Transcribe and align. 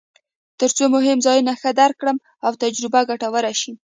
ترڅو 0.59 0.85
مهم 0.95 1.17
ځایونه 1.25 1.51
ښه 1.61 1.71
درک 1.79 1.95
کړم 2.01 2.17
او 2.45 2.51
تجربه 2.63 2.99
ګټوره 3.09 3.51
شي. 3.61 3.71